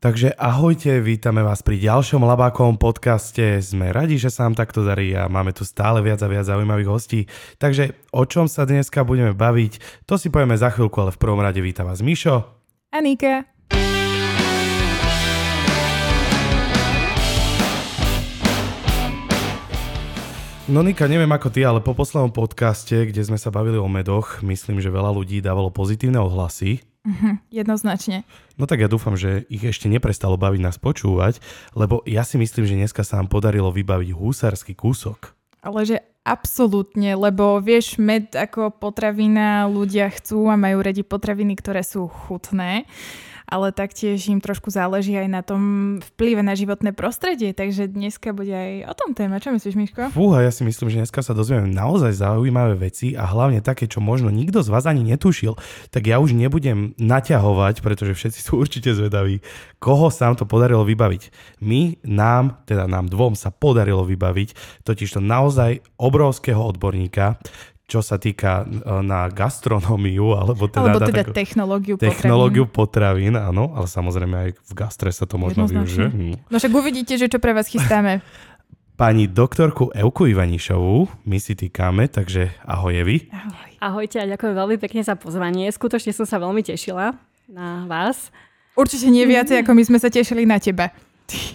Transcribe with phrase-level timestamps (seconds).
[0.00, 3.60] Takže ahojte, vítame vás pri ďalšom Labákovom podcaste.
[3.60, 6.88] Sme radi, že sa nám takto darí a máme tu stále viac a viac zaujímavých
[6.88, 7.28] hostí.
[7.60, 9.76] Takže o čom sa dneska budeme baviť,
[10.08, 12.48] to si povieme za chvíľku, ale v prvom rade vítam vás Mišo.
[12.96, 13.44] Anika.
[20.64, 24.40] No Nika, neviem ako ty, ale po poslednom podcaste, kde sme sa bavili o medoch,
[24.40, 26.88] myslím, že veľa ľudí dávalo pozitívne ohlasy.
[27.00, 28.28] Mhm, jednoznačne.
[28.60, 31.40] No tak ja dúfam, že ich ešte neprestalo baviť nás počúvať,
[31.72, 35.32] lebo ja si myslím, že dneska sa nám podarilo vybaviť húsársky kúsok.
[35.64, 41.80] Ale že absolútne, lebo vieš, med ako potravina ľudia chcú a majú radi potraviny, ktoré
[41.80, 42.84] sú chutné
[43.50, 45.62] ale taktiež im trošku záleží aj na tom
[46.14, 49.42] vplyve na životné prostredie, takže dneska bude aj o tom téma.
[49.42, 50.14] Čo myslíš, Miško?
[50.14, 53.98] Fúha, ja si myslím, že dneska sa dozvieme naozaj zaujímavé veci a hlavne také, čo
[53.98, 55.58] možno nikto z vás ani netušil,
[55.90, 59.42] tak ja už nebudem naťahovať, pretože všetci sú určite zvedaví,
[59.82, 61.34] koho sa nám to podarilo vybaviť.
[61.60, 64.54] My, nám, teda nám dvom sa podarilo vybaviť
[64.86, 67.42] totiž to naozaj obrovského odborníka,
[67.90, 68.66] čo sa týka e,
[69.02, 73.34] na gastronómiu, alebo teda, alebo teda tak, technológiu, technológiu potravín.
[73.34, 73.50] potravín.
[73.50, 76.06] áno, ale samozrejme aj v gastre sa to možno využije.
[76.06, 76.34] Hm.
[76.46, 78.22] No však uvidíte, že čo pre vás chystáme.
[79.00, 83.32] Pani doktorku Euku Ivanišovú my si týkame, takže ahoj Evi.
[83.32, 83.70] Ahoj.
[83.80, 85.72] Ahojte a ďakujem veľmi pekne za pozvanie.
[85.72, 87.16] Skutočne som sa veľmi tešila
[87.48, 88.28] na vás.
[88.76, 90.92] Určite nie viacej, ako my sme sa tešili na teba.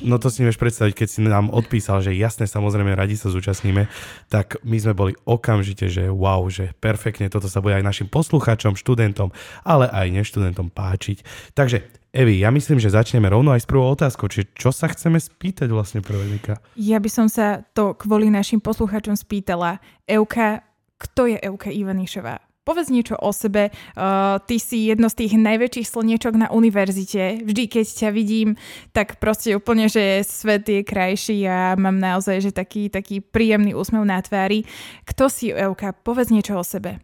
[0.02, 3.88] No to si nevieš predstaviť, keď si nám odpísal, že jasne, samozrejme, radi sa zúčastníme,
[4.32, 8.80] tak my sme boli okamžite, že wow, že perfektne, toto sa bude aj našim poslucháčom,
[8.80, 11.24] študentom, ale aj neštudentom páčiť.
[11.58, 14.32] Takže Evi, ja myslím, že začneme rovno aj s prvou otázkou.
[14.32, 16.64] Čiže čo sa chceme spýtať vlastne prvé, Vika?
[16.80, 19.84] Ja by som sa to kvôli našim poslucháčom spýtala.
[20.08, 20.64] Euka,
[20.96, 22.40] kto je Euka Ivanišová?
[22.66, 23.70] Povedz niečo o sebe.
[23.94, 27.46] Uh, ty si jedno z tých najväčších slniečok na univerzite.
[27.46, 28.58] Vždy, keď ťa vidím,
[28.90, 34.02] tak proste úplne, že svet je krajší a mám naozaj že taký, taký príjemný úsmev
[34.02, 34.66] na tvári.
[35.06, 35.94] Kto si, Euka?
[35.94, 36.98] Povedz niečo o sebe.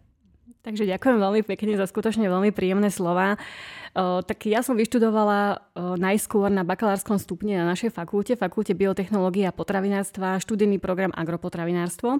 [0.65, 3.37] Takže ďakujem veľmi pekne za skutočne veľmi príjemné slova.
[3.93, 9.45] Uh, tak ja som vyštudovala uh, najskôr na bakalárskom stupne na našej fakulte, fakulte biotechnológie
[9.45, 12.17] a potravinárstva, študijný program agropotravinárstvo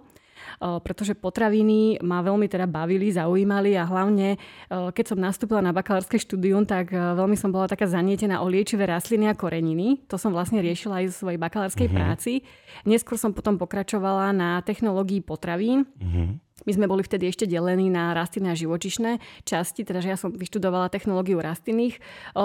[0.60, 4.38] pretože potraviny ma veľmi teda bavili, zaujímali a hlavne
[4.70, 9.28] keď som nastúpila na bakalárske štúdium, tak veľmi som bola taká zanietená o liečivé rastliny
[9.28, 10.06] a koreniny.
[10.12, 12.02] To som vlastne riešila aj v svojej bakalárskej mm-hmm.
[12.02, 12.46] práci.
[12.86, 15.90] Neskôr som potom pokračovala na technológii potravín.
[15.98, 16.30] Mm-hmm.
[16.62, 19.18] My sme boli vtedy ešte delení na rastlinné a živočišné
[19.50, 21.98] časti, teda že ja som vyštudovala technológiu rastlinných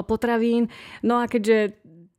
[0.08, 0.72] potravín.
[1.04, 1.76] No a keďže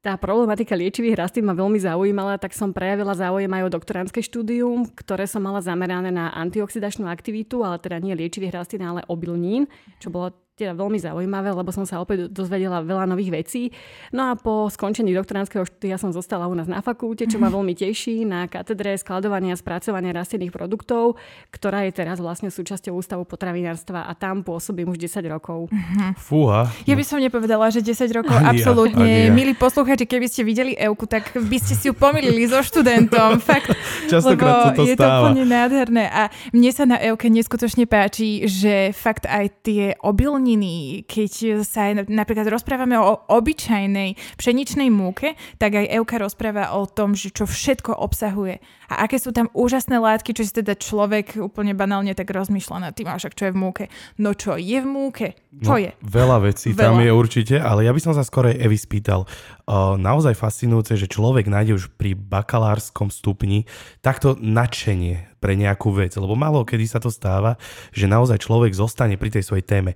[0.08, 4.88] tá problematika liečivých rastlín ma veľmi zaujímala, tak som prejavila záujem aj o doktorantské štúdium,
[4.96, 9.68] ktoré som mala zamerané na antioxidačnú aktivitu, ale teda nie liečivých rastlín, ale obilnín,
[10.00, 13.70] čo bolo teda veľmi zaujímavé, lebo som sa opäť dozvedela veľa nových vecí.
[14.10, 17.78] No a po skončení doktoránskeho štúdia som zostala u nás na fakulte, čo ma veľmi
[17.78, 21.22] teší, na katedre skladovania a spracovania rastlinných produktov,
[21.54, 25.70] ktorá je teraz vlastne súčasťou Ústavu potravinárstva a tam pôsobím už 10 rokov.
[26.18, 26.66] Fúha.
[26.90, 29.30] Ja by som nepovedala, že 10 rokov absolútne.
[29.30, 29.34] Ja.
[29.38, 33.38] Milí poslucháči, keby ste videli Euku, tak by ste si ju pomýlili so študentom.
[33.46, 33.78] Fakt.
[34.10, 35.30] Častokrát lebo to je stáva.
[35.30, 36.10] to úplne nádherné.
[36.10, 41.92] A mne sa na Euke neskutočne páči, že fakt aj tie obilní zeleniny, keď sa
[41.92, 47.44] aj napríklad rozprávame o obyčajnej pšeničnej múke, tak aj Euka rozpráva o tom, že čo
[47.44, 52.32] všetko obsahuje a aké sú tam úžasné látky, čo si teda človek úplne banálne tak
[52.32, 53.84] rozmýšľa nad tým, však čo je v múke.
[54.16, 55.28] No čo je v múke?
[55.60, 55.92] Čo no, je?
[56.00, 56.80] Veľa vecí veľa.
[56.80, 59.28] tam je určite, ale ja by som sa skôr aj Evi spýtal.
[59.68, 63.68] Uh, naozaj fascinujúce, že človek nájde už pri bakalárskom stupni
[64.00, 67.60] takto nadšenie pre nejakú vec, lebo málo kedy sa to stáva,
[67.92, 69.92] že naozaj človek zostane pri tej svojej téme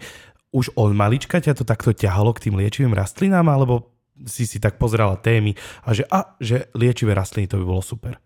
[0.51, 3.91] už od malička ťa to takto ťahalo k tým liečivým rastlinám, alebo
[4.27, 8.19] si si tak pozerala témy a že, a, že liečivé rastliny to by bolo super?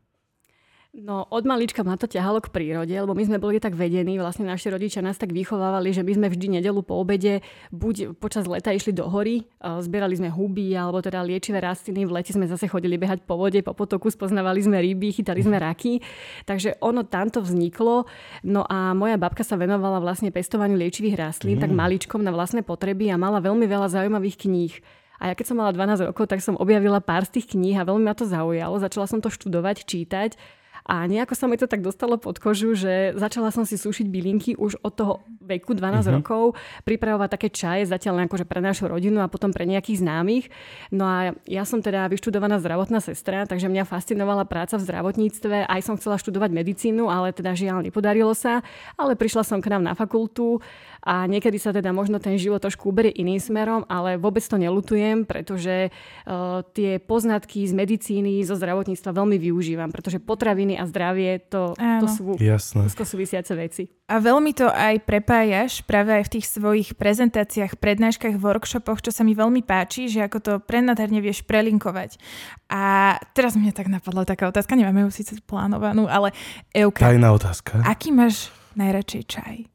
[0.96, 4.48] No od malička ma to ťahalo k prírode, lebo my sme boli tak vedení, vlastne
[4.48, 7.44] naši rodičia nás tak vychovávali, že my sme vždy nedelu po obede
[7.76, 12.32] buď počas leta išli do hory, zbierali sme huby alebo teda liečivé rastliny, v lete
[12.32, 16.00] sme zase chodili behať po vode, po potoku, spoznávali sme ryby, chytali sme raky.
[16.48, 18.08] Takže ono tamto vzniklo.
[18.48, 21.64] No a moja babka sa venovala vlastne pestovaniu liečivých rastlín, mm.
[21.68, 24.72] tak maličkom na vlastné potreby a mala veľmi veľa zaujímavých kníh.
[25.20, 27.84] A ja keď som mala 12 rokov, tak som objavila pár z tých kníh a
[27.84, 28.80] veľmi ma to zaujalo.
[28.80, 30.40] Začala som to študovať, čítať
[30.86, 34.54] A nejako sa mi to tak dostalo pod kožu, že začala som si sušiť bylinky
[34.54, 35.98] už od toho veku 12 uh-huh.
[36.06, 36.14] Mhm.
[36.22, 36.44] rokov,
[36.86, 40.46] pripravovať také čaje zatiaľ akože pre našu rodinu a potom pre nejakých známych.
[40.94, 45.66] No a ja som teda vyštudovaná zdravotná sestra, takže mňa fascinovala práca v zdravotníctve.
[45.66, 48.62] Aj som chcela študovať medicínu, ale teda žiaľ nepodarilo sa.
[48.94, 50.62] Ale prišla som k nám na fakultu
[51.06, 55.22] a niekedy sa teda možno ten život trošku uberie iným smerom, ale vôbec to nelutujem,
[55.24, 61.78] pretože uh, tie poznatky z medicíny, zo zdravotníctva veľmi využívam, pretože potraviny a zdravie to,
[61.78, 62.90] to sú Jasné.
[62.90, 63.86] súvisiace veci.
[64.10, 69.22] A veľmi to aj prepájaš práve aj v tých svojich prezentáciách, prednáškach, workshopoch, čo sa
[69.22, 72.18] mi veľmi páči, že ako to prenadherne vieš prelinkovať.
[72.66, 76.34] A teraz mňa tak napadla taká otázka, nemáme ju síce plánovanú, ale
[76.74, 77.06] Euka.
[77.06, 77.86] Tajná otázka.
[77.86, 79.75] Aký máš najradšej čaj?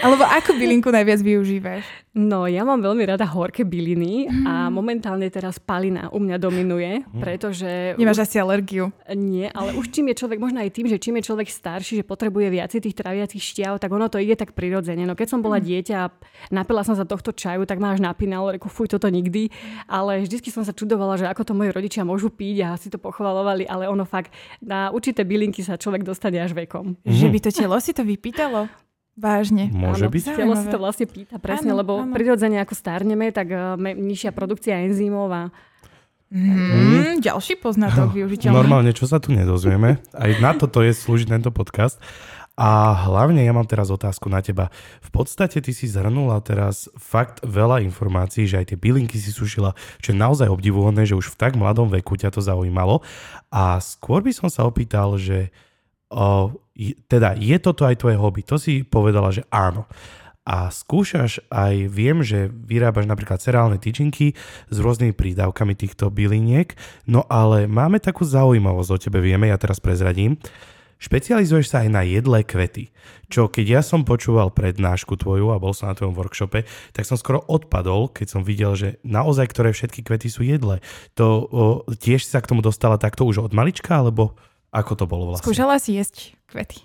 [0.00, 1.84] Alebo akú bylinku najviac využívaš?
[2.16, 4.44] No, ja mám veľmi rada horké byliny mm.
[4.44, 7.20] a momentálne teraz palina u mňa dominuje, mm.
[7.20, 7.96] pretože...
[8.00, 8.88] Nemáš asi alergiu?
[9.12, 12.08] Nie, ale už čím je človek, možno aj tým, že čím je človek starší, že
[12.08, 15.04] potrebuje viac tých traviacich šťav, tak ono to ide tak prirodzene.
[15.04, 15.64] No keď som bola mm.
[15.64, 16.12] dieťa a
[16.52, 19.52] napila som sa tohto čaju, tak ma až napínalo, reku, fuj, toto nikdy.
[19.88, 22.96] Ale vždycky som sa čudovala, že ako to moji rodičia môžu piť a si to
[22.96, 26.96] pochvalovali, ale ono fakt na určité bylinky sa človek dostane až vekom.
[27.04, 27.12] Mm.
[27.12, 28.68] Že by to telo si to vypýtalo?
[29.12, 29.68] Vážne.
[29.68, 30.22] Môže áno, byť.
[30.32, 32.16] Telo si to vlastne pýta, presne, áno, lebo áno.
[32.16, 35.42] prirodzene ako starneme, tak uh, nižšia produkcia enzymov a
[36.32, 37.14] Mm, mm.
[37.20, 38.56] Ďalší poznatok no, využiteľný.
[38.56, 40.00] Normálne, čo sa tu nedozvieme.
[40.16, 42.00] Aj na toto je slúžiť tento podcast.
[42.56, 44.68] A hlavne ja mám teraz otázku na teba.
[45.00, 49.72] V podstate ty si zhrnula teraz fakt veľa informácií, že aj tie bylinky si sušila,
[50.04, 53.00] čo je naozaj obdivuhodné, že už v tak mladom veku ťa to zaujímalo.
[53.48, 55.48] A skôr by som sa opýtal, že
[56.12, 56.52] o,
[57.08, 58.42] teda je toto aj tvoje hobby?
[58.48, 59.84] To si povedala, že áno.
[60.42, 64.34] A skúšaš aj, viem, že vyrábaš napríklad cereálne tyčinky
[64.66, 66.74] s rôznymi prídavkami týchto byliniek,
[67.06, 70.42] no ale máme takú zaujímavosť o tebe, vieme, ja teraz prezradím.
[70.98, 72.94] Špecializuješ sa aj na jedlé kvety,
[73.26, 76.62] čo keď ja som počúval prednášku tvoju a bol som na tvojom workshope,
[76.94, 80.78] tak som skoro odpadol, keď som videl, že naozaj ktoré všetky kvety sú jedlé.
[81.18, 84.38] To o, tiež sa k tomu dostala takto už od malička, alebo
[84.72, 85.44] ako to bolo vlastne?
[85.44, 86.80] Skúšala si jesť kvety.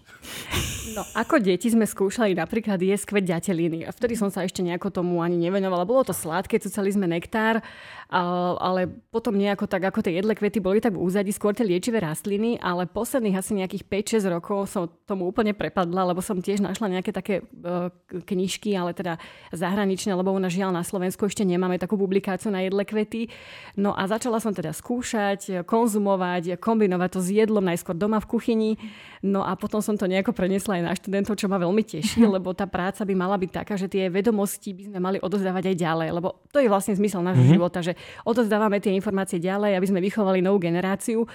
[0.91, 3.87] No, ako deti sme skúšali napríklad jesť kvet ďateliny.
[3.87, 5.87] A vtedy som sa ešte nejako tomu ani nevenovala.
[5.87, 7.63] Bolo to sladké, cucali sme nektár,
[8.07, 11.99] ale potom nejako tak, ako tie jedle kvety boli tak v úzadi, skôr tie liečivé
[11.99, 13.83] rastliny, ale posledných asi nejakých
[14.23, 17.91] 5-6 rokov som tomu úplne prepadla, lebo som tiež našla nejaké také uh,
[18.23, 19.19] knižky, ale teda
[19.51, 23.27] zahraničné, lebo u nás žiaľ na Slovensku ešte nemáme takú publikáciu na jedle kvety.
[23.75, 28.71] No a začala som teda skúšať, konzumovať, kombinovať to s jedlom najskôr doma v kuchyni.
[29.19, 32.55] No a potom som to nejako prenesla aj na študentov, čo ma veľmi teší, lebo
[32.55, 36.09] tá práca by mala byť taká, že tie vedomosti by sme mali odozdávať aj ďalej,
[36.15, 37.57] lebo to je vlastne zmysel nášho mm-hmm.
[37.59, 41.25] života, že odozdávame tie informácie ďalej, aby sme vychovali novú generáciu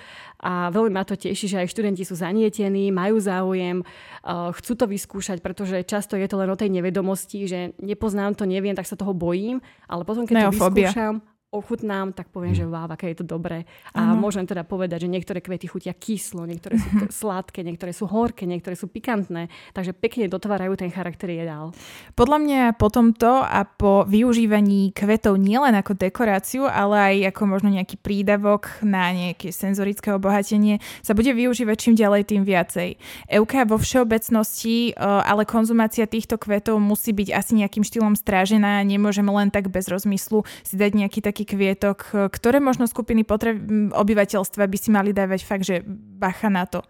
[0.43, 4.87] a veľmi ma to teší, že aj študenti sú zanietení, majú záujem, uh, chcú to
[4.91, 8.99] vyskúšať, pretože často je to len o tej nevedomosti, že nepoznám to, neviem, tak sa
[8.99, 10.59] toho bojím, ale potom keď Neofobia.
[10.59, 11.15] to vyskúšam,
[11.53, 13.69] ochutnám, tak poviem, že wow, aké je to dobré.
[13.93, 14.17] A ano.
[14.17, 16.89] môžem teda povedať, že niektoré kvety chutia kyslo, niektoré sú
[17.21, 21.77] sladké, niektoré sú horké, niektoré sú pikantné, takže pekne dotvárajú ten charakter jedál.
[22.17, 27.69] Podľa mňa po tomto a po využívaní kvetov nielen ako dekoráciu, ale aj ako možno
[27.69, 32.97] nejaký prídavok na nejaké senzorické obohatenie sa bude využívať čím ďalej, tým viacej.
[33.29, 39.29] Euka vo všeobecnosti, e, ale konzumácia týchto kvetov musí byť asi nejakým štýlom strážená, nemôžeme
[39.29, 43.59] len tak bez rozmyslu si dať nejaký taký taký kvietok, ktoré možno skupiny potreb
[43.91, 46.87] obyvateľstva by si mali dávať fakt, že bacha na to?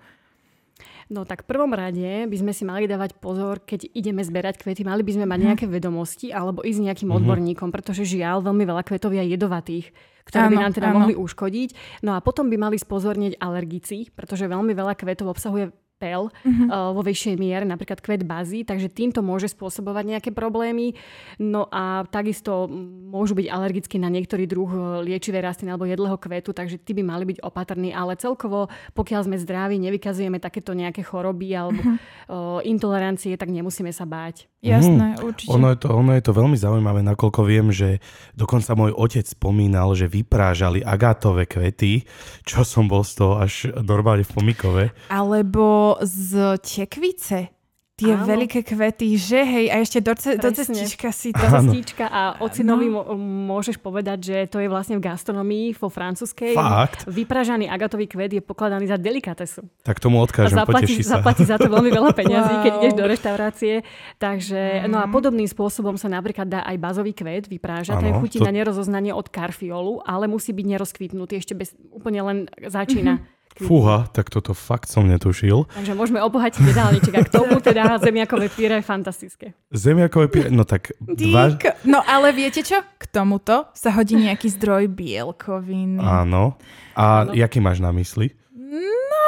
[1.13, 4.85] No tak v prvom rade by sme si mali dávať pozor, keď ideme zberať kvety,
[4.85, 5.47] mali by sme mať mhm.
[5.49, 7.25] nejaké vedomosti alebo ísť nejakým mm-hmm.
[7.25, 9.93] odborníkom, pretože žiaľ veľmi veľa kvetov je jedovatých,
[10.25, 10.97] ktoré áno, by nám teda áno.
[11.01, 12.01] mohli uškodiť.
[12.05, 16.67] No a potom by mali spozornieť alergici, pretože veľmi veľa kvetov obsahuje pel mm-hmm.
[16.67, 20.99] uh, vo väčšej miere, napríklad kvet bazy, takže týmto môže spôsobovať nejaké problémy.
[21.39, 22.67] No a takisto
[23.15, 27.07] môžu byť alergickí na niektorý druh eh, liečivej rastliny alebo jedlého kvetu, takže tí by
[27.07, 28.67] mali byť opatrní, ale celkovo,
[28.99, 31.97] pokiaľ sme zdraví, nevykazujeme takéto nejaké choroby alebo mm-hmm.
[32.33, 34.52] uh, intolerancie, tak nemusíme sa báť.
[34.63, 35.27] Jasné, mm.
[35.27, 35.51] určite.
[35.59, 37.99] Ono je, to, ono je to veľmi zaujímavé, nakoľko viem, že
[38.39, 42.07] dokonca môj otec spomínal, že vyprážali agátové kvety,
[42.47, 44.85] čo som bol z toho až normálne v pomikove.
[45.11, 47.62] Alebo z tekvice
[47.93, 48.25] Tie Áno.
[48.25, 51.45] veľké kvety, že hej, a ešte do, ce, do cestička si to...
[51.45, 53.13] Do cestička a ocinovi no.
[53.21, 56.57] môžeš povedať, že to je vlastne v gastronomii vo francúzskej.
[56.57, 57.05] Fakt?
[57.05, 59.69] Vypražaný agatový kvet je pokladaný za delikatesu.
[59.85, 61.21] Tak tomu odkážem, a zaplatí, sa.
[61.21, 62.63] zaplatí za to veľmi veľa peňazí, wow.
[62.65, 63.75] keď ideš do reštaurácie.
[64.17, 64.89] Takže, mm.
[64.89, 68.01] no a podobným spôsobom sa napríklad dá aj bazový kvet vyprážať.
[68.01, 68.49] Ten chutí to...
[68.49, 73.21] na nerozoznanie od karfiolu, ale musí byť nerozkvitnutý, ešte bez, úplne len začína.
[73.21, 75.69] Mm-hmm Fúha, tak toto fakt som netušil.
[75.69, 79.47] Takže môžeme obohatiť jedálniček a k tomu teda zemiakové píre je fantastické.
[79.69, 81.53] Zemiakové píre, no tak dva...
[81.85, 82.81] No ale viete čo?
[82.97, 86.01] K tomuto sa hodí nejaký zdroj bielkoviny.
[86.01, 86.57] Áno.
[86.97, 87.37] A Áno.
[87.37, 88.33] jaký máš na mysli?
[88.53, 89.25] No,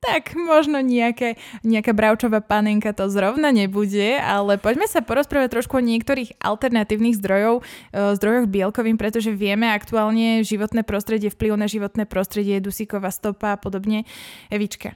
[0.00, 5.84] tak možno nejaké, nejaká bravčová panenka to zrovna nebude, ale poďme sa porozprávať trošku o
[5.84, 12.62] niektorých alternatívnych zdrojov, e, zdrojoch bielkovín, pretože vieme aktuálne životné prostredie, vplyv na životné prostredie,
[12.62, 14.06] dusíková stopa a podobne.
[14.52, 14.94] Evička,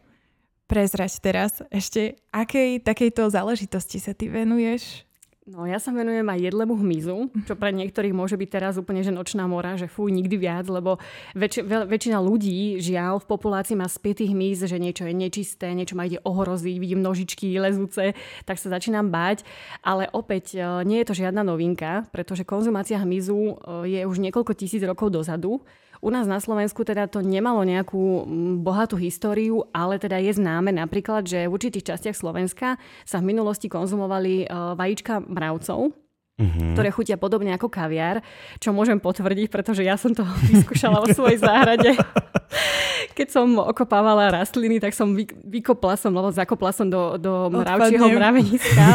[0.71, 5.10] prezrať teraz ešte, akej takejto záležitosti sa ty venuješ?
[5.51, 9.11] No ja sa venujem aj jedlému hmyzu, čo pre niektorých môže byť teraz úplne že
[9.11, 11.03] nočná mora, že fuj, nikdy viac, lebo
[11.35, 16.07] väč- väčšina ľudí, žiaľ, v populácii má spätý hmyz, že niečo je nečisté, niečo ma
[16.07, 18.15] ide ohroziť, vidím nožičky lezúce,
[18.47, 19.43] tak sa začínam báť.
[19.83, 23.55] Ale opäť e, nie je to žiadna novinka, pretože konzumácia hmyzu e,
[23.91, 25.67] je už niekoľko tisíc rokov dozadu.
[26.01, 28.25] U nás na Slovensku teda to nemalo nejakú
[28.65, 33.69] bohatú históriu, ale teda je známe napríklad, že v určitých častiach Slovenska sa v minulosti
[33.69, 35.93] konzumovali e, vajíčka mravcov,
[36.41, 36.73] mm-hmm.
[36.73, 38.25] ktoré chutia podobne ako kaviár,
[38.57, 41.93] čo môžem potvrdiť, pretože ja som to vyskúšala vo svojej záhrade.
[43.19, 48.07] Keď som okopávala rastliny, tak som vy, vykopla som, lebo zakopla som do, do mravčieho
[48.17, 48.87] mraveniska.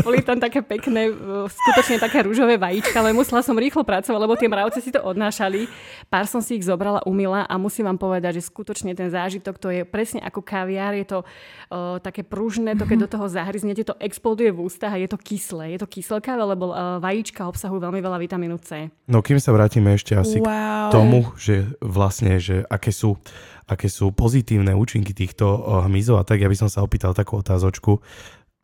[0.00, 1.12] Boli tam také pekné,
[1.50, 5.68] skutočne také rúžové vajíčka, ale musela som rýchlo pracovať, lebo tie mravce si to odnášali.
[6.08, 9.68] Pár som si ich zobrala, umila a musím vám povedať, že skutočne ten zážitok to
[9.68, 13.98] je presne ako kaviár, je to uh, také pružné, to keď do toho zahryznete, to
[14.00, 15.76] exploduje v ústach a je to kyslé.
[15.76, 18.90] Je to kyselkavé, lebo uh, vajíčka obsahujú veľmi veľa vitamínu C.
[19.10, 20.88] No kým sa vrátime ešte asi wow.
[20.88, 23.18] k tomu, že vlastne, že aké sú,
[23.66, 25.44] aké sú pozitívne účinky týchto
[25.86, 27.98] hmyzov a tak, ja by som sa opýtal takú otázočku.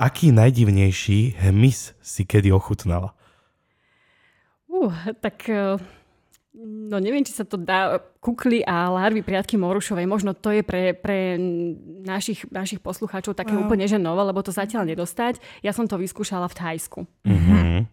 [0.01, 3.15] Aký najdivnejší hmyz si kedy ochutnala?
[4.73, 5.77] Uh, tak e,
[6.53, 7.97] No neviem, či sa to dá.
[8.21, 11.41] Kukly a larvy priatky morušovej, možno to je pre, pre
[12.05, 13.65] našich, našich poslucháčov také wow.
[13.65, 15.41] úplne že nové, lebo to zatiaľ nedostať.
[15.65, 17.01] Ja som to vyskúšala v Thajsku.
[17.25, 17.89] Mm-hmm.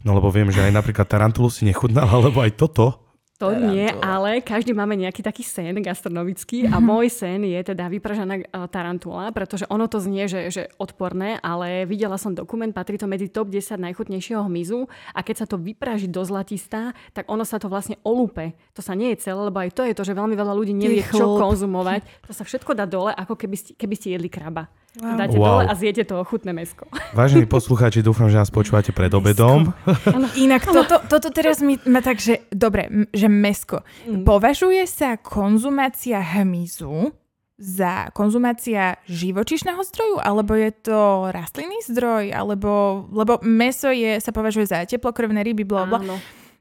[0.00, 4.44] No lebo viem, že aj napríklad tarantulu si nechutnala, lebo aj toto to nie, ale
[4.44, 9.64] každý máme nejaký taký sen gastronomický a môj sen je teda vypražaná e, tarantula, pretože
[9.72, 13.80] ono to znie, že, že odporné, ale videla som dokument, patrí to medzi top 10
[13.80, 14.84] najchutnejšieho hmyzu
[15.16, 18.52] a keď sa to vypraží do zlatistá, tak ono sa to vlastne olúpe.
[18.76, 21.00] To sa nie je celé, lebo aj to je to, že veľmi veľa ľudí nevie,
[21.00, 22.28] čo konzumovať.
[22.28, 24.68] To sa všetko dá dole, ako keby ste, keby ste jedli kraba.
[24.98, 25.14] Wow.
[25.14, 25.46] Dáte wow.
[25.46, 26.90] dole a zjete to chutné mesko.
[27.14, 29.70] Vážení poslucháči, dúfam, že nás počúvate pred obedom.
[30.44, 33.86] Inak toto, toto teraz mi ma tak, že dobre, že mesko.
[34.10, 34.26] Mm.
[34.26, 37.14] Považuje sa konzumácia hmyzu
[37.60, 44.66] za konzumácia živočišného zdroju, alebo je to rastlinný zdroj, alebo, lebo meso je, sa považuje
[44.66, 46.00] za teplokrvné ryby, bla, bla.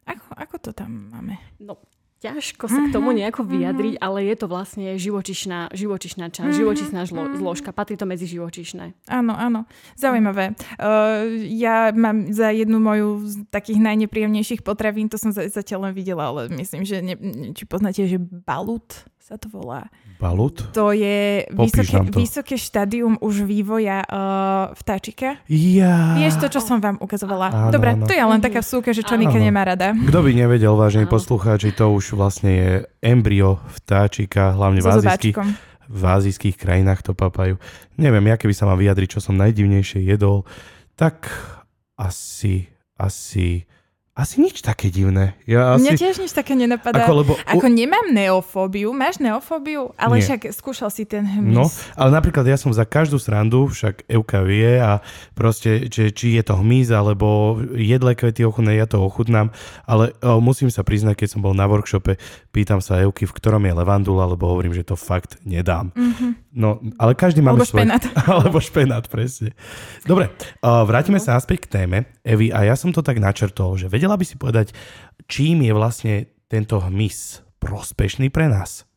[0.06, 1.40] Ako, ako to tam máme?
[1.64, 1.80] No,
[2.20, 3.50] ťažko sa k tomu mhm, nejako mhm.
[3.50, 4.06] vyjadriť, uh-huh.
[4.06, 6.60] ale je to vlastne živočišná, živočišná časť, uh-huh.
[6.60, 7.72] živočišná žlo, zložka.
[7.72, 9.08] Patrí to medzi živočišné.
[9.08, 9.64] Áno, áno.
[9.96, 10.54] Zaujímavé.
[10.76, 16.28] Uh, ja mám za jednu moju z takých najnepríjemnejších potravín, to som zatiaľ len videla,
[16.28, 17.16] ale myslím, že ne,
[17.56, 19.88] či poznáte, že balut sa to volá.
[20.20, 20.68] Balut?
[20.76, 22.20] To je vysoké, to.
[22.20, 25.40] vysoké štádium už vývoja uh, vtáčika.
[25.48, 26.20] Ja.
[26.20, 27.48] Vieš to, čo som vám ukazovala?
[27.48, 28.04] Áno, Dobre, áno.
[28.04, 29.96] to je len taká súka, že čo Nika nemá rada.
[29.96, 35.36] Kto by nevedel, vážení poslucháči, to už vlastne je embryo vtáčika, hlavne v azijských,
[35.88, 37.56] v azijských krajinách to papajú.
[37.96, 40.44] Neviem, ja keby sa mám vyjadriť, čo som najdivnejšie jedol,
[41.00, 41.32] tak
[41.96, 42.68] asi,
[43.00, 43.64] asi
[44.20, 45.32] asi nič také divné.
[45.48, 45.88] Ja asi...
[45.88, 47.08] Mňa tiež nič také nenapadá.
[47.08, 47.32] Ako, lebo...
[47.48, 48.92] ako nemám neofóbiu.
[48.92, 49.96] Máš neofóbiu?
[49.96, 50.28] Ale Nie.
[50.28, 51.56] však skúšal si ten hmyz.
[51.56, 55.00] No, ale napríklad ja som za každú srandu, však Euka vie a
[55.40, 59.56] proste, že, či je to hmyz alebo jedle kvety ochutné, ja to ochutnám.
[59.88, 62.20] Ale o, musím sa priznať, keď som bol na workshope,
[62.52, 65.96] pýtam sa Euky, v ktorom je levandula, lebo hovorím, že to fakt nedám.
[65.96, 66.50] Mm-hmm.
[66.60, 67.86] No, ale každý máme Alebo svoj...
[67.86, 68.04] špenát.
[68.36, 69.56] alebo špenát, presne.
[70.04, 71.24] Dobre, uh, vrátime no.
[71.24, 72.10] sa naspäť k téme.
[72.26, 74.68] Evi, a ja som to tak načrtol, že vedela by si povedať,
[75.30, 76.14] čím je vlastne
[76.50, 78.89] tento hmyz prospešný pre nás?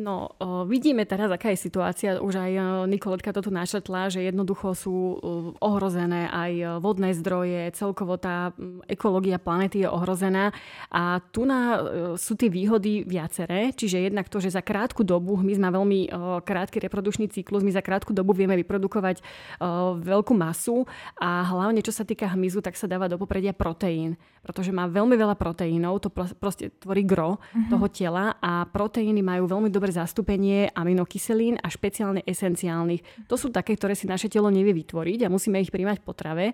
[0.00, 2.16] No, o, vidíme teraz, aká je situácia.
[2.24, 2.52] Už aj
[2.88, 5.20] Nikoletka to tu našetla, že jednoducho sú
[5.60, 8.56] ohrozené aj vodné zdroje, celkovo tá
[8.88, 10.56] ekológia planety je ohrozená.
[10.88, 11.84] A tu na,
[12.16, 16.40] sú tie výhody viaceré, čiže jednak to, že za krátku dobu, my sme veľmi o,
[16.40, 20.88] krátky reprodukčný cyklus, my za krátku dobu vieme vyprodukovať o, veľkú masu
[21.20, 25.12] a hlavne čo sa týka hmyzu, tak sa dáva do popredia proteín, pretože má veľmi
[25.12, 27.68] veľa proteínov, to proste tvorí gro mm-hmm.
[27.68, 33.26] toho tela a proteíny majú veľmi dobre dobre zastúpenie aminokyselín a špeciálne esenciálnych.
[33.26, 36.46] To sú také, ktoré si naše telo nevie vytvoriť a musíme ich príjmať v potrave.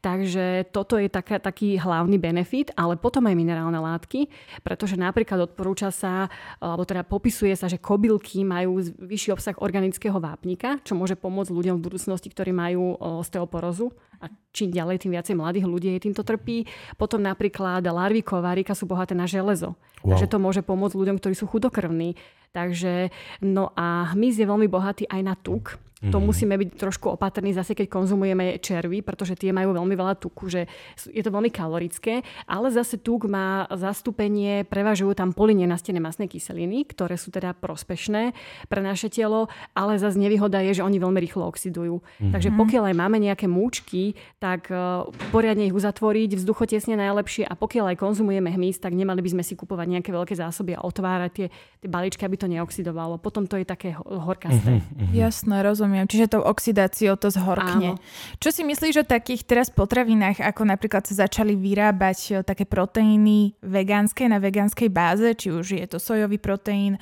[0.00, 4.30] Takže toto je taká, taký hlavný benefit, ale potom aj minerálne látky,
[4.64, 10.80] pretože napríklad odporúča sa, alebo teda popisuje sa, že kobylky majú vyšší obsah organického vápnika,
[10.82, 15.66] čo môže pomôcť ľuďom v budúcnosti, ktorí majú osteoporózu a čím ďalej, tým viacej mladých
[15.66, 16.64] ľudí týmto trpí.
[16.94, 19.74] Potom napríklad larvy kovárika sú bohaté na železo.
[20.06, 20.14] Wow.
[20.14, 22.14] Takže to môže pomôcť ľuďom, ktorí sú chudokrvní.
[22.54, 23.10] Takže,
[23.42, 25.74] no a hmyz je veľmi bohatý aj na tuk.
[26.02, 26.26] To mm-hmm.
[26.26, 30.66] musíme byť trošku opatrní zase, keď konzumujeme červy, pretože tie majú veľmi veľa tuku, že
[30.98, 37.14] je to veľmi kalorické, ale zase tuk má zastúpenie, prevažujú tam polynenastené masné kyseliny, ktoré
[37.14, 38.34] sú teda prospešné
[38.66, 39.46] pre naše telo,
[39.78, 42.02] ale zase nevýhoda je, že oni veľmi rýchlo oxidujú.
[42.02, 42.34] Mm-hmm.
[42.34, 47.94] Takže pokiaľ aj máme nejaké múčky, tak uh, poriadne ich uzatvoriť, vzduchotesne najlepšie a pokiaľ
[47.94, 51.46] aj konzumujeme hmyz, tak nemali by sme si kupovať nejaké veľké zásoby a otvárať tie,
[51.78, 53.22] tie balíčky, aby to neoxidovalo.
[53.22, 54.82] Potom to je také horkasté.
[54.82, 55.14] Mm-hmm.
[55.14, 56.08] Jasné, rozumiem rozumiem.
[56.08, 58.00] Čiže tou oxidáciou to zhorkne.
[58.00, 58.00] Áno.
[58.40, 63.52] Čo si myslíš o takých teraz potravinách, ako napríklad sa začali vyrábať e, také proteíny
[63.60, 67.00] vegánske na vegánskej báze, či už je to sojový proteín, e,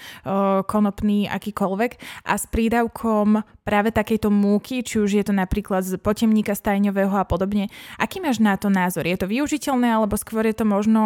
[0.66, 1.92] konopný, akýkoľvek,
[2.26, 7.23] a s prídavkom práve takejto múky, či už je to napríklad z potemníka stajňového a
[7.23, 7.70] podobne.
[8.02, 9.06] Aký máš na to názor?
[9.06, 11.02] Je to využiteľné, alebo skôr je to možno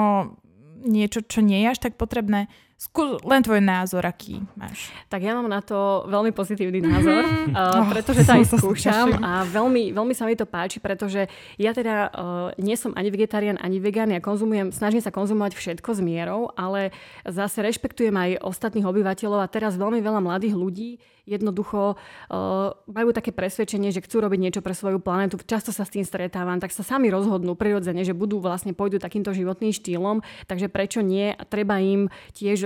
[0.84, 2.48] niečo, čo nie je až tak potrebné?
[2.74, 4.90] Skú, len tvoj názor, aký máš.
[5.06, 7.54] Tak ja mám na to veľmi pozitívny názor, mm-hmm.
[7.58, 12.10] uh, pretože to aj skúšam a veľmi, veľmi sa mi to páči, pretože ja teda
[12.10, 16.50] uh, nie som ani vegetarián, ani vegán, ja konzumujem, snažím sa konzumovať všetko s mierou,
[16.58, 16.90] ale
[17.22, 20.90] zase rešpektujem aj ostatných obyvateľov a teraz veľmi veľa mladých ľudí
[21.24, 25.40] jednoducho uh, majú také presvedčenie, že chcú robiť niečo pre svoju planetu.
[25.40, 29.32] Často sa s tým stretávam, tak sa sami rozhodnú prirodzene, že budú vlastne pôjdu takýmto
[29.32, 31.32] životným štýlom, takže prečo nie?
[31.48, 32.63] Treba im tiež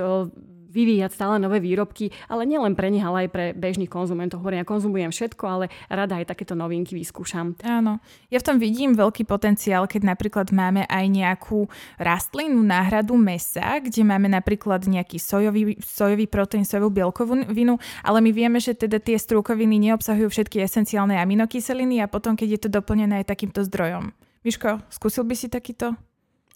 [0.69, 4.45] vyvíjať stále nové výrobky, ale nielen pre nich, ale aj pre bežných konzumentov.
[4.45, 7.57] Hovorím, ja konzumujem všetko, ale rada aj takéto novinky vyskúšam.
[7.64, 7.99] Áno.
[8.28, 14.05] Ja v tom vidím veľký potenciál, keď napríklad máme aj nejakú rastlinu náhradu mesa, kde
[14.05, 19.81] máme napríklad nejaký sojový, sojový proteín, sojovú bielkovinu, ale my vieme, že teda tie strúkoviny
[19.90, 24.12] neobsahujú všetky esenciálne aminokyseliny a potom, keď je to doplnené aj takýmto zdrojom.
[24.45, 25.97] Miško, skúsil by si takýto?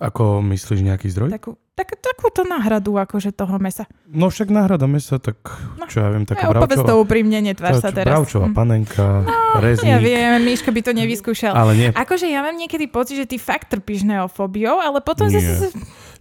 [0.02, 1.30] Ako myslíš nejaký zdroj?
[1.30, 3.88] Takú, tak, takúto náhradu akože toho mesa.
[4.12, 5.40] No však náhrada mesa, tak
[5.80, 6.84] no, čo ja viem, taká ja, bravčová...
[6.84, 8.12] to úprimne, netvár sa teraz.
[8.12, 8.56] Bravčová hm.
[8.56, 9.88] panenka, no, rezník.
[9.88, 11.56] Ja viem, Miška by to nevyskúšal.
[11.56, 11.88] Ale nie.
[11.96, 15.40] Akože ja mám niekedy pocit, že ty fakt trpíš neofóbiou, ale potom nie.
[15.40, 15.72] zase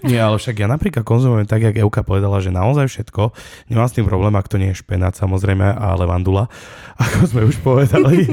[0.01, 3.37] nie, ale však ja napríklad konzumujem tak, jak Euka povedala, že naozaj všetko.
[3.69, 6.49] Nemám s tým problém, ak to nie je špenát samozrejme a levandula,
[7.03, 8.25] ako sme už povedali.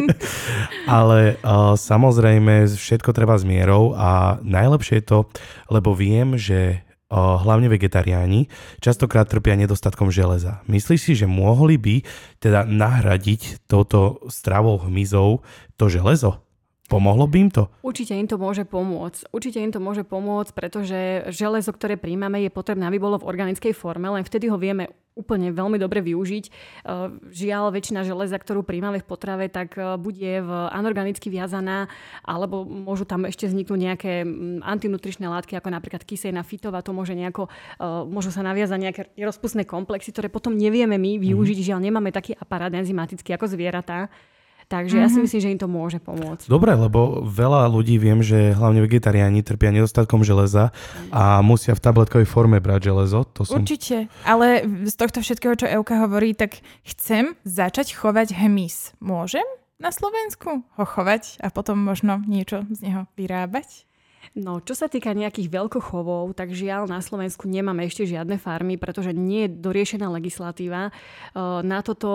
[0.88, 5.18] ale uh, samozrejme všetko treba s mierou a najlepšie je to,
[5.68, 8.52] lebo viem, že hlavne vegetariáni
[8.84, 10.60] častokrát trpia nedostatkom železa.
[10.68, 11.96] Myslíš si, že mohli by
[12.40, 15.40] teda nahradiť touto stravou hmyzou
[15.80, 16.47] to železo?
[16.88, 17.68] Pomohlo by im to?
[17.84, 19.28] Určite im to môže pomôcť.
[19.28, 23.76] Určite im to môže pomôcť, pretože železo, ktoré príjmame, je potrebné, aby bolo v organickej
[23.76, 26.44] forme, len vtedy ho vieme úplne veľmi dobre využiť.
[26.46, 26.50] E,
[27.34, 31.90] žiaľ, väčšina železa, ktorú príjmame v potrave, tak e, bude v anorganicky viazaná,
[32.22, 34.12] alebo môžu tam ešte vzniknúť nejaké
[34.62, 39.66] antinutričné látky, ako napríklad kysejná fitová, to môže nejako, e, môžu sa naviazať nejaké rozpustné
[39.66, 41.66] komplexy, ktoré potom nevieme my využiť, mm.
[41.66, 44.06] žiaľ, nemáme taký aparát enzymatický ako zvieratá.
[44.68, 45.04] Takže mm-hmm.
[45.04, 45.24] ja si mhm.
[45.24, 46.44] myslím, že im to môže pomôcť.
[46.44, 50.76] Dobre, lebo veľa ľudí viem, že hlavne vegetariáni trpia nedostatkom železa
[51.08, 53.24] a musia v tabletkovej forme brať železo.
[53.32, 53.64] To som...
[53.64, 59.00] Určite, ale z tohto všetkého, čo Euka hovorí, tak chcem začať chovať hmyz.
[59.00, 59.44] Môžem
[59.80, 63.88] na Slovensku ho chovať a potom možno niečo z neho vyrábať?
[64.36, 69.16] No, čo sa týka nejakých veľkochovov, tak žiaľ na Slovensku nemáme ešte žiadne farmy, pretože
[69.16, 70.92] nie je doriešená legislatíva.
[71.64, 72.10] Na toto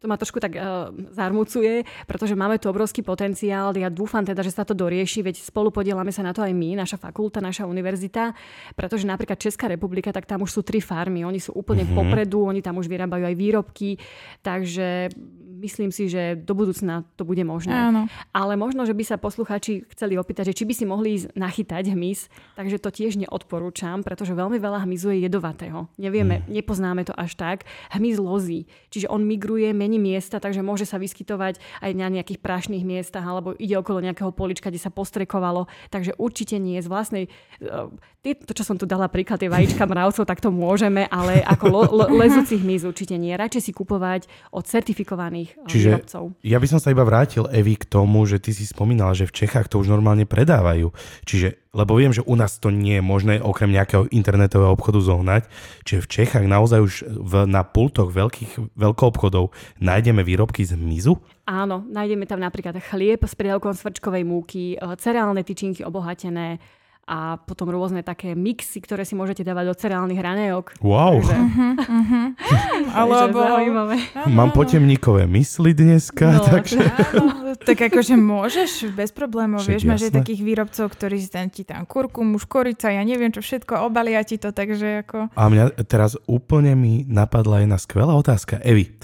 [0.00, 3.76] to ma trošku tak uh, zarmucuje, pretože máme tu obrovský potenciál.
[3.76, 6.72] Ja dúfam teda, že sa to dorieši, veď spolu podielame sa na to aj my,
[6.72, 8.32] naša fakulta, naša univerzita,
[8.72, 11.28] pretože napríklad Česká republika, tak tam už sú tri farmy.
[11.28, 12.00] Oni sú úplne mm-hmm.
[12.00, 14.00] popredu, oni tam už vyrábajú aj výrobky,
[14.40, 15.12] takže
[15.60, 17.76] myslím si, že do budúcna to bude možné.
[17.76, 18.08] Áno.
[18.32, 21.92] Ale možno, že by sa poslucháči chceli opýtať, že či by si mohli ísť nachytať
[21.92, 25.86] hmyz, takže to tiež neodporúčam, pretože veľmi veľa hmyzu je jedovatého.
[26.00, 26.48] Nevieme, mm.
[26.48, 27.68] nepoznáme to až tak.
[27.92, 32.82] Hmyz lozí, čiže on migruje, mení miesta, takže môže sa vyskytovať aj na nejakých prašných
[32.82, 35.68] miestach alebo ide okolo nejakého polička, kde sa postrekovalo.
[35.92, 37.24] Takže určite nie z vlastnej...
[37.60, 41.64] Eh, to, čo som tu dala príklad, tie vajíčka mravcov, tak to môžeme, ale ako
[41.72, 43.32] lo, lo, lezúci hmyz určite nie.
[43.32, 46.24] Radšej si kupovať od certifikovaných lokálnych Čiže výrobcov.
[46.42, 49.36] ja by som sa iba vrátil, Evi, k tomu, že ty si spomínala, že v
[49.44, 50.94] Čechách to už normálne predávajú.
[51.26, 55.42] Čiže, lebo viem, že u nás to nie je možné okrem nejakého internetového obchodu zohnať.
[55.86, 61.18] Čiže v Čechách naozaj už v, na pultoch veľkých veľkoobchodov nájdeme výrobky z hmyzu?
[61.50, 66.62] Áno, nájdeme tam napríklad chlieb s pridavkom svrčkovej múky, e, cereálne tyčinky obohatené,
[67.10, 70.78] a potom rôzne také mixy, ktoré si môžete dávať do cereálnych ranéok.
[70.78, 71.18] Wow.
[71.26, 73.42] Takže, Alebo...
[73.42, 73.96] zaujímavé.
[74.30, 76.78] Mám potemníkové mysli dneska, No, takže...
[76.78, 81.66] Áno, tak akože môžeš bez problémov, vieš, máš aj takých výrobcov, ktorí si tam ti
[81.66, 85.34] tam kurkumu, škorica, ja neviem čo všetko, obalia ti to, takže ako...
[85.34, 88.62] A mňa teraz úplne mi napadla jedna skvelá otázka.
[88.62, 88.94] Evi,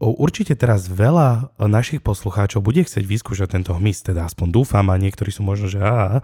[0.00, 5.32] určite teraz veľa našich poslucháčov bude chcieť vyskúšať tento hmyz, teda aspoň dúfam a niektorí
[5.32, 6.20] sú možno, že á,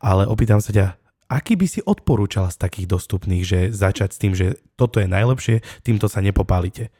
[0.00, 0.86] ale opýtam sa ťa,
[1.32, 5.64] aký by si odporúčala z takých dostupných, že začať s tým, že toto je najlepšie,
[5.80, 6.92] týmto sa nepopálite?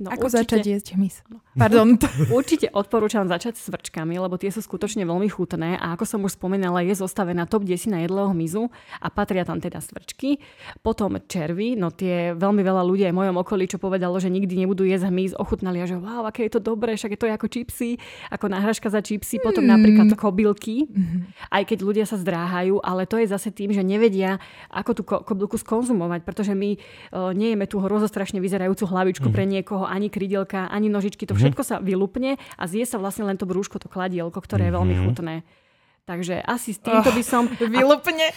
[0.00, 1.14] No, Ako určite, začať jesť hmyz?
[1.52, 2.00] Pardon.
[2.32, 6.40] Určite odporúčam začať s vrčkami, lebo tie sú skutočne veľmi chutné a ako som už
[6.40, 10.40] spomínala, je zostavená top 10 na jedlého hmyzu a patria tam teda svrčky.
[10.80, 14.64] Potom červy, no tie veľmi veľa ľudí aj v mojom okolí, čo povedalo, že nikdy
[14.64, 17.46] nebudú jesť hmyz, ochutnali a že wow, aké je to dobré, však je to ako
[17.52, 18.00] čipsy,
[18.32, 19.36] ako náhražka za čipsy.
[19.44, 20.88] Potom napríklad kobylky,
[21.52, 24.40] aj keď ľudia sa zdráhajú, ale to je zase tým, že nevedia,
[24.72, 29.84] ako tú ko- kobylku skonzumovať, pretože my uh, nejeme tú rozostrašne vyzerajúcu hlavičku pre niekoho,
[29.84, 33.82] ani krydielka, ani nožičky, to všetko sa vylupne a zje sa vlastne len to brúško,
[33.82, 35.34] to kladielko, ktoré je veľmi chutné.
[36.02, 37.46] Takže asi s týmto by som...
[37.62, 38.34] Vylupne.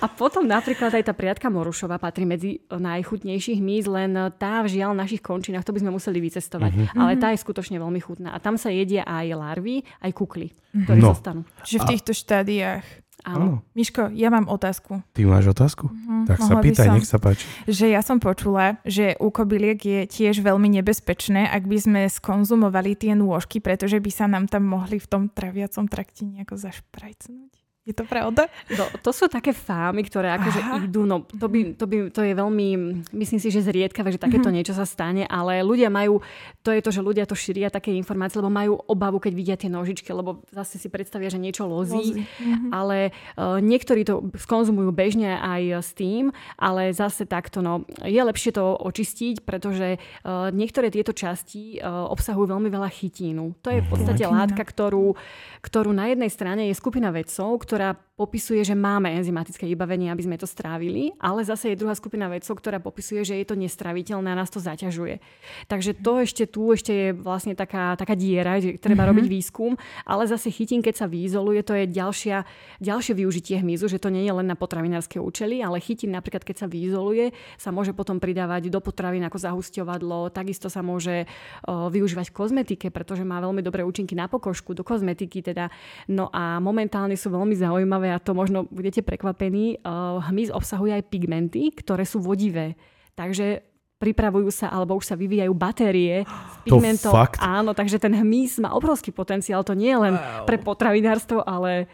[0.00, 4.96] A potom napríklad aj tá priatka Morušova patrí medzi najchutnejších hmyz, len tá v žiaľ
[4.96, 6.96] našich končinách, to by sme museli vycestovať.
[6.96, 8.32] Ale tá je skutočne veľmi chutná.
[8.32, 11.12] A tam sa jedia aj larvy, aj kukly, ktoré No.
[11.12, 11.44] zostanú.
[11.60, 13.01] Čiže v týchto štádiách.
[13.22, 13.62] Áno.
[13.78, 14.98] Miško, ja mám otázku.
[15.14, 15.86] Ty máš otázku?
[16.26, 16.94] tak sa pýtaj, som.
[16.98, 17.46] nech sa páči.
[17.70, 22.98] Že ja som počula, že u kobyliek je tiež veľmi nebezpečné, ak by sme skonzumovali
[22.98, 27.62] tie nôžky, pretože by sa nám tam mohli v tom traviacom trakte nejako zašprajcnúť.
[27.82, 28.46] Je to pravda?
[28.78, 30.86] No, to sú také fámy, ktoré akože Aha.
[30.86, 32.68] idú, no to, by, to, by, to je veľmi,
[33.10, 36.22] myslím si, že zriedkavé, že takéto niečo sa stane, ale ľudia majú,
[36.62, 39.66] to je to, že ľudia to šíria také informácie, lebo majú obavu, keď vidia tie
[39.66, 42.22] nožičky, lebo zase si predstavia, že niečo lozí, Lozí.
[42.22, 42.70] Mhm.
[42.70, 46.30] ale uh, niektorí to skonzumujú bežne aj s tým,
[46.62, 52.46] ale zase takto, no, je lepšie to očistiť, pretože uh, niektoré tieto časti uh, obsahujú
[52.46, 53.58] veľmi veľa chytínu.
[53.58, 54.38] To je v podstate Chytina.
[54.38, 55.18] látka, ktorú,
[55.66, 60.38] ktorú na jednej strane je skupina vedcov, ktorá popisuje, že máme enzymatické vybavenie, aby sme
[60.38, 64.38] to strávili, ale zase je druhá skupina vedcov, ktorá popisuje, že je to nestraviteľné a
[64.38, 65.18] nás to zaťažuje.
[65.66, 69.74] Takže to ešte tu ešte je vlastne taká, taká diera, že treba robiť výskum,
[70.06, 72.46] ale zase chytín, keď sa vyizoluje, to je ďalšia,
[72.78, 76.62] ďalšie využitie hmyzu, že to nie je len na potravinárske účely, ale chytín napríklad, keď
[76.62, 81.26] sa vyizoluje, sa môže potom pridávať do potravín ako zahusťovadlo, takisto sa môže
[81.66, 85.72] o, využívať v kozmetike, pretože má veľmi dobré účinky na pokožku, do kozmetiky teda.
[86.06, 89.80] No a momentálne sú veľmi zaujímavé a to možno budete prekvapení.
[89.80, 92.76] Uh, hmyz obsahuje aj pigmenty, ktoré sú vodivé.
[93.16, 93.64] Takže
[94.02, 97.12] pripravujú sa, alebo už sa vyvíjajú batérie s To pigmentov.
[97.14, 97.38] fakt?
[97.38, 99.62] Áno, takže ten hmyz má obrovský potenciál.
[99.62, 100.42] To nie je len wow.
[100.42, 101.86] pre potravinárstvo, ale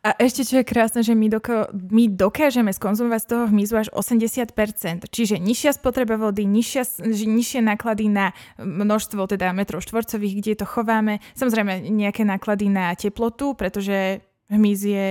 [0.00, 3.88] A ešte čo je krásne, že my, doko- my dokážeme skonzumovať z toho hmyzu až
[3.92, 5.10] 80%.
[5.10, 11.20] Čiže nižšia spotreba vody, nižšia, nižšie náklady na množstvo teda metrov štvorcových, kde to chováme.
[11.36, 15.06] Samozrejme nejaké náklady na teplotu, pretože hmyz je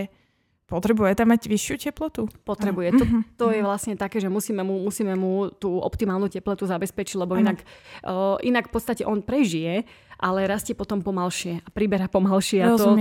[0.69, 2.29] Potrebuje tam mať vyššiu teplotu?
[2.45, 2.93] potrebuje.
[2.95, 3.03] To,
[3.35, 7.65] to je vlastne také, že musíme mu, musíme mu tú optimálnu teplotu zabezpečiť, lebo inak,
[8.05, 9.83] uh, inak v podstate on prežije,
[10.21, 12.93] ale rastie potom pomalšie a priberá pomalšie a to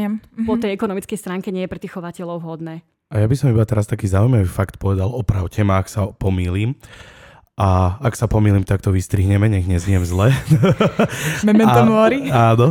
[0.49, 2.81] po tej ekonomickej stránke nie je pre tých chovateľov vhodné.
[3.09, 6.77] A ja by som iba teraz taký zaujímavý fakt povedal, opravte ma, ak sa pomýlim.
[7.59, 10.31] A ak sa pomýlim, tak to vystrihneme, nech nezniem zle.
[11.43, 12.31] Memento A- mori.
[12.31, 12.71] Áno.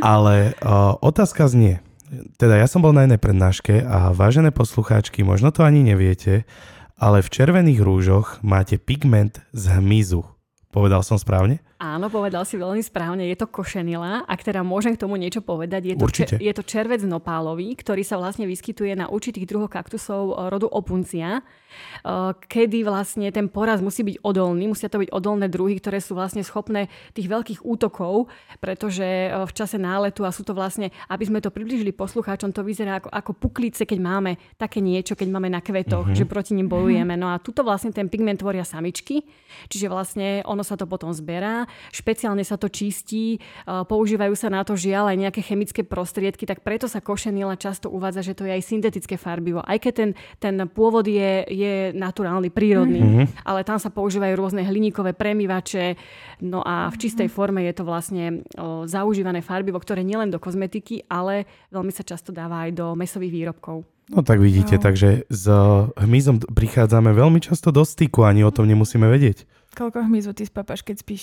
[0.00, 1.84] Ale uh, otázka znie.
[2.38, 6.46] Teda ja som bol na jednej prednáške a vážené poslucháčky, možno to ani neviete,
[6.96, 10.24] ale v červených rúžoch máte pigment z hmyzu.
[10.70, 11.60] Povedal som správne?
[11.76, 14.24] Áno, povedal si veľmi správne, je to košenila.
[14.24, 16.34] Ak teda môžem k tomu niečo povedať, je to, Určite.
[16.40, 21.44] je to červec nopálový, ktorý sa vlastne vyskytuje na určitých druhoch kaktusov e, rodu opuncia,
[21.44, 26.16] e, kedy vlastne ten poraz musí byť odolný, musia to byť odolné druhy, ktoré sú
[26.16, 31.28] vlastne schopné tých veľkých útokov, pretože e, v čase náletu a sú to vlastne, aby
[31.28, 35.52] sme to približili poslucháčom, to vyzerá ako, ako puklice, keď máme také niečo, keď máme
[35.52, 37.20] na kvetoch, že proti nim bojujeme.
[37.20, 39.28] No a tuto vlastne ten pigment tvoria samičky,
[39.68, 44.78] čiže vlastne ono sa to potom zberá špeciálne sa to čistí, používajú sa na to
[44.78, 48.62] žiaľ aj nejaké chemické prostriedky, tak preto sa košenila často uvádza, že to je aj
[48.64, 49.60] syntetické farbivo.
[49.62, 53.26] Aj keď ten, ten pôvod je, je naturálny, prírodný, mm-hmm.
[53.44, 55.96] ale tam sa používajú rôzne hliníkové premývače,
[56.44, 61.06] no a v čistej forme je to vlastne o, zaužívané farbivo, ktoré nielen do kozmetiky,
[61.08, 63.86] ale veľmi sa často dáva aj do mesových výrobkov.
[64.06, 64.82] No tak vidíte, no.
[64.86, 65.44] takže s
[65.98, 69.50] hmyzom prichádzame veľmi často do styku, ani o tom nemusíme vedieť.
[69.74, 71.22] Koľko hmyzu ty spápaš, keď spíš?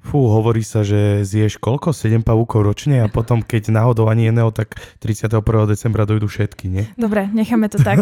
[0.00, 1.92] Fú, hovorí sa, že zješ koľko?
[1.92, 5.44] 7 pavúkov ročne a potom, keď náhodou ani jedného, tak 31.
[5.68, 6.84] decembra dojdu všetky, nie?
[6.96, 8.00] Dobre, necháme to tak.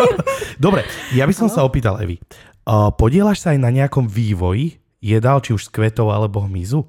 [0.64, 1.56] Dobre, ja by som Halo?
[1.58, 2.22] sa opýtal, Evi.
[2.62, 6.86] Uh, podielaš sa aj na nejakom vývoji jedál, či už z kvetov alebo hmyzu?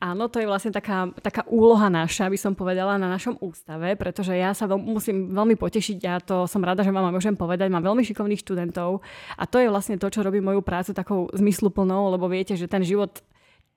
[0.00, 4.32] Áno, to je vlastne taká, taká úloha naša, by som povedala, na našom ústave, pretože
[4.32, 7.84] ja sa veľ, musím veľmi potešiť, ja to som rada, že vám môžem povedať, mám
[7.84, 9.04] veľmi šikovných študentov
[9.36, 12.80] a to je vlastne to, čo robí moju prácu takou zmysluplnou, lebo viete, že ten
[12.80, 13.20] život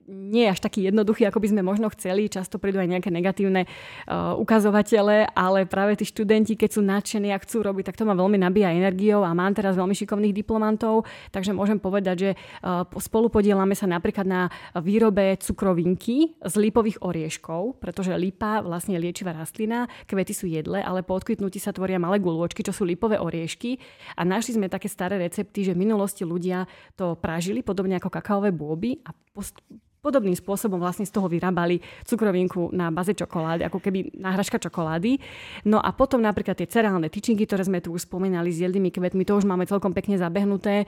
[0.07, 2.31] nie je až taký jednoduchý, ako by sme možno chceli.
[2.31, 7.37] Často prídu aj nejaké negatívne uh, ukazovatele, ale práve tí študenti, keď sú nadšení a
[7.43, 11.03] chcú robiť, tak to ma veľmi nabíja energiou a mám teraz veľmi šikovných diplomantov,
[11.35, 14.41] takže môžem povedať, že uh, spolu podielame sa napríklad na
[14.79, 21.03] výrobe cukrovinky z lípových orieškov, pretože lípa vlastne je liečivá rastlina, kvety sú jedle, ale
[21.03, 23.75] po odkvitnutí sa tvoria malé guľôčky, čo sú lípové oriešky
[24.15, 26.63] a našli sme také staré recepty, že v minulosti ľudia
[26.95, 29.59] to pražili podobne ako kakaové bôby a post-
[30.07, 35.19] podobným spôsobom vlastne z toho vyrábali cukrovinku na baze čokolády, ako keby náhražka čokolády.
[35.67, 39.27] No a potom napríklad tie cereálne tyčinky, ktoré sme tu už spomínali s jedlými kvetmi,
[39.27, 40.87] to už máme celkom pekne zabehnuté.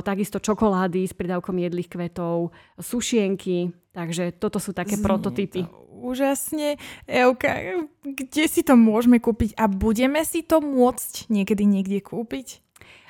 [0.00, 5.60] takisto čokolády s pridávkom jedlých kvetov, sušienky, takže toto sú také Znie prototypy.
[5.92, 6.80] Úžasne.
[7.04, 12.63] Euka, kde si to môžeme kúpiť a budeme si to môcť niekedy niekde kúpiť?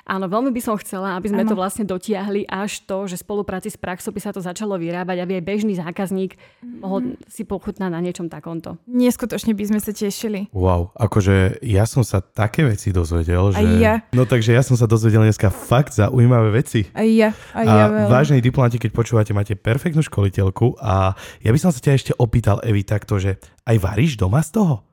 [0.05, 1.49] Áno, veľmi by som chcela, aby sme ano.
[1.49, 5.41] to vlastne dotiahli až to, že spolupráci s praxou by sa to začalo vyrábať, aby
[5.41, 6.77] aj bežný zákazník mm-hmm.
[6.77, 8.77] mohol si pochutnať na niečom takomto.
[8.85, 10.53] Neskutočne by sme sa tešili.
[10.53, 13.65] Wow, akože ja som sa také veci dozvedel, že...
[13.65, 13.93] Aj ja.
[14.13, 16.85] No takže ja som sa dozvedel dneska fakt zaujímavé veci.
[16.93, 17.85] Aj ja, aj ja.
[17.89, 22.11] A vážení diplomáti, keď počúvate, máte perfektnú školiteľku a ja by som sa ťa ešte
[22.21, 24.85] opýtal, Evi, takto, že aj varíš doma z toho?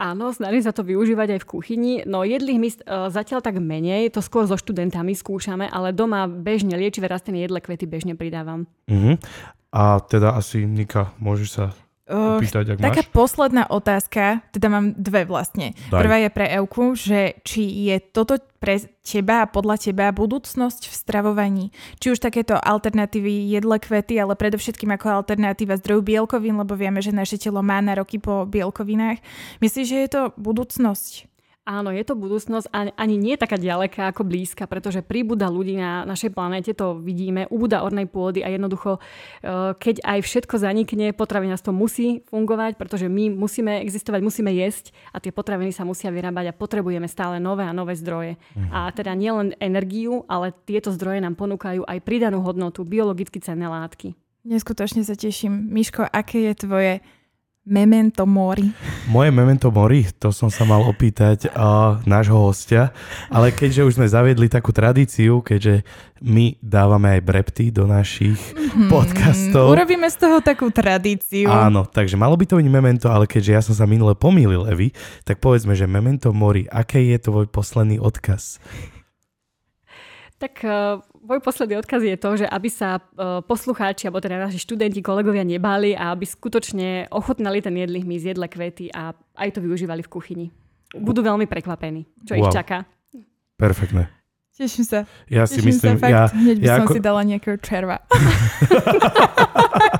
[0.00, 4.10] Áno, snažím sa to využívať aj v kuchyni, no jedlých míst uh, zatiaľ tak menej,
[4.10, 8.66] to skôr so študentami skúšame, ale doma bežne liečivé rastliny jedle kvety bežne pridávam.
[8.88, 9.20] Uh-huh.
[9.74, 11.64] A teda asi, Nika, môžeš sa
[12.04, 13.12] opýtať, ak Taká máš?
[13.16, 15.72] posledná otázka, teda mám dve vlastne.
[15.88, 16.00] Daj.
[16.04, 20.94] Prvá je pre Euku, že či je toto pre teba a podľa teba budúcnosť v
[20.94, 21.64] stravovaní?
[22.00, 27.12] Či už takéto alternatívy jedle kvety, ale predovšetkým ako alternatíva zdroju bielkovín, lebo vieme, že
[27.12, 29.20] naše telo má nároky po bielkovinách.
[29.64, 31.33] Myslíš, že je to budúcnosť?
[31.64, 36.04] Áno, je to budúcnosť ani, ani nie taká ďaleká ako blízka, pretože príbuda ľudí na
[36.04, 41.72] našej planéte, to vidíme, ubúda ornej pôdy a jednoducho, e, keď aj všetko zanikne, potravinárstvo
[41.72, 46.56] musí fungovať, pretože my musíme existovať, musíme jesť a tie potraviny sa musia vyrábať a
[46.56, 48.36] potrebujeme stále nové a nové zdroje.
[48.60, 48.68] Mhm.
[48.68, 54.12] A teda nielen energiu, ale tieto zdroje nám ponúkajú aj pridanú hodnotu, biologicky cenné látky.
[54.44, 55.72] Neskutočne sa teším.
[55.72, 56.92] Miško, aké je tvoje
[57.64, 58.76] Memento mori.
[59.08, 62.92] Moje memento mori, to som sa mal opýtať uh, nášho hostia,
[63.32, 65.80] ale keďže už sme zaviedli takú tradíciu, keďže
[66.20, 69.72] my dávame aj brepty do našich hmm, podcastov.
[69.72, 71.48] Urobíme z toho takú tradíciu.
[71.48, 74.92] Áno, takže malo by to byť memento, ale keďže ja som sa minule pomýlil, Evi,
[75.24, 78.60] tak povedzme, že memento mori, aké je tvoj posledný odkaz?
[80.36, 84.60] Tak uh môj posledný odkaz je to, že aby sa uh, poslucháči, alebo teda naši
[84.60, 89.64] študenti, kolegovia nebáli a aby skutočne ochotnali ten jedlý hmyz, jedle kvety a aj to
[89.64, 90.46] využívali v kuchyni.
[90.94, 92.46] Budú veľmi prekvapení, čo wow.
[92.46, 92.86] ich čaká.
[93.56, 94.06] Perfektné.
[94.54, 95.02] Teším sa.
[95.26, 96.94] Ja si Teším myslím, sa, fakt, ja, hneď by ja som ako...
[96.94, 97.96] si dala nejakého červa.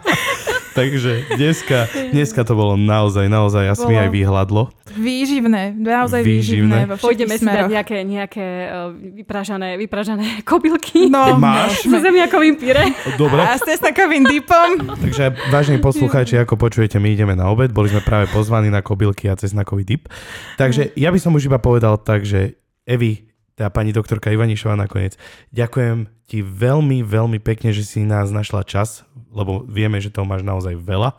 [0.74, 4.74] Takže dneska, dneska to bolo naozaj, naozaj, asi mi aj vyhľadlo.
[4.98, 6.90] Výživné, naozaj výživné.
[6.90, 11.06] výživné Pôjdeme si dať nejaké, nejaké uh, vypražané, vypražané kobylky.
[11.06, 11.86] No, máš.
[11.86, 12.90] So zemiakovým pire.
[13.14, 13.38] Dobre.
[13.46, 14.98] A s cesnakovým dipom.
[14.98, 17.70] Takže, vážení poslucháči, ako počujete, my ideme na obed.
[17.70, 20.10] Boli sme práve pozvaní na kobylky a cesnakový dip.
[20.58, 25.14] Takže ja by som už iba povedal tak, že Evi, tá pani doktorka Ivanišová nakoniec,
[25.54, 30.46] ďakujem ti veľmi, veľmi pekne, že si nás našla čas lebo vieme, že toho máš
[30.46, 31.18] naozaj veľa.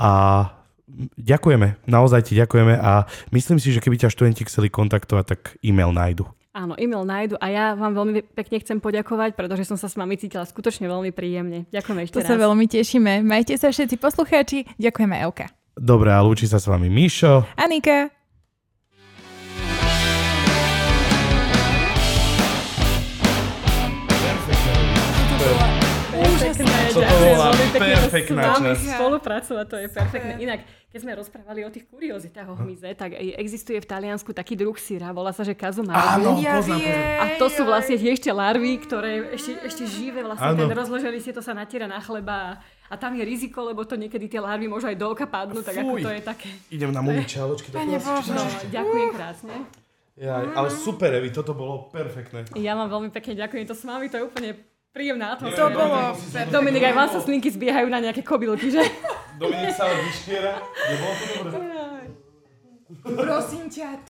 [0.00, 0.10] A
[1.20, 5.92] ďakujeme, naozaj ti ďakujeme a myslím si, že keby ťa študenti chceli kontaktovať, tak e-mail
[5.92, 6.24] nájdu.
[6.54, 10.14] Áno, e-mail nájdu a ja vám veľmi pekne chcem poďakovať, pretože som sa s vami
[10.14, 11.66] cítila skutočne veľmi príjemne.
[11.74, 12.30] Ďakujeme ešte to raz.
[12.30, 13.12] sa veľmi tešíme.
[13.26, 14.58] Majte sa všetci poslucháči.
[14.78, 15.50] Ďakujeme Elka.
[15.74, 17.42] Dobre, a lúči sa s vami Míšo.
[17.58, 18.23] Anika.
[26.54, 28.82] Toto Ďakujem bola perfektná časť.
[28.94, 30.32] spolupracovať, to je perfektné.
[30.38, 30.60] Inak,
[30.94, 34.78] keď sme rozprávali o tých kuriozitách o hmyze, tak e- existuje v Taliansku taký druh
[34.78, 35.98] syra, volá sa, že kazumaru.
[35.98, 36.80] Áno, poznám, poznám.
[37.18, 41.34] A to sú vlastne tie ešte larvy, ktoré ešte, ešte živé, vlastne ten rozložený si
[41.34, 44.86] to sa natiera na chleba a, tam je riziko, lebo to niekedy tie larvy môžu
[44.86, 46.48] aj do oka padnúť, tak ako to je také.
[46.70, 47.74] Idem na mumy čaločky.
[47.74, 48.30] Bože.
[48.30, 49.54] No, ďakujem krásne.
[50.14, 52.46] Ja, ale super, Evi, toto bolo perfektné.
[52.54, 55.74] Ja vám veľmi pekne ďakujem, to s vami, to je úplne príjemná To atmosféra.
[55.74, 55.98] bolo...
[56.54, 58.82] Dominik, aj vám sa slinky zbiehajú na nejaké kobylky, že?
[59.34, 60.54] Dominik sa ale vyškiera.
[60.62, 61.58] Nebolo to dobré?
[63.02, 63.98] Prosím ťa,